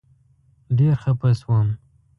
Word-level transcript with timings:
ډېر 0.77 0.93
خپه 1.01 1.29
شوم. 1.39 1.67